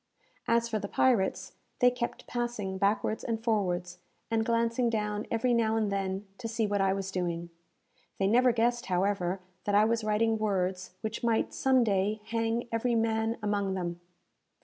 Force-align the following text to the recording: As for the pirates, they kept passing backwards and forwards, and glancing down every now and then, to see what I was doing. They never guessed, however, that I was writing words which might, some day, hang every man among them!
As 0.47 0.67
for 0.67 0.79
the 0.79 0.87
pirates, 0.87 1.53
they 1.77 1.91
kept 1.91 2.25
passing 2.25 2.79
backwards 2.79 3.23
and 3.23 3.43
forwards, 3.43 3.99
and 4.31 4.43
glancing 4.43 4.89
down 4.89 5.27
every 5.29 5.53
now 5.53 5.75
and 5.75 5.91
then, 5.91 6.25
to 6.39 6.47
see 6.47 6.65
what 6.65 6.81
I 6.81 6.91
was 6.91 7.11
doing. 7.11 7.51
They 8.17 8.25
never 8.25 8.51
guessed, 8.51 8.87
however, 8.87 9.41
that 9.65 9.75
I 9.75 9.85
was 9.85 10.03
writing 10.03 10.39
words 10.39 10.95
which 11.01 11.23
might, 11.23 11.53
some 11.53 11.83
day, 11.83 12.23
hang 12.25 12.67
every 12.71 12.95
man 12.95 13.37
among 13.43 13.75
them! 13.75 14.01